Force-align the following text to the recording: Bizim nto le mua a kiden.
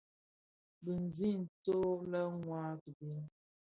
Bizim 0.83 1.39
nto 1.55 1.79
le 2.11 2.21
mua 2.41 2.61
a 2.71 2.79
kiden. 2.83 3.23